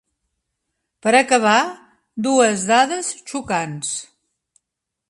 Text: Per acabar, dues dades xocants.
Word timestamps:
Per 1.07 1.13
acabar, 1.17 1.59
dues 2.29 2.65
dades 2.73 3.13
xocants. 3.35 3.95